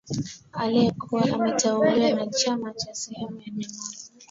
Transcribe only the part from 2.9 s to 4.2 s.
sehemu ya jamhuri